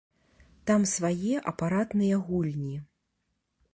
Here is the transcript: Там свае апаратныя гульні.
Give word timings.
Там 0.69 0.81
свае 0.93 1.35
апаратныя 1.51 2.15
гульні. 2.31 2.75